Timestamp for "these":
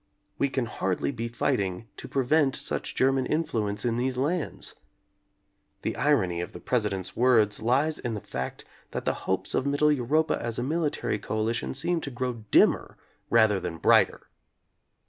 3.97-4.17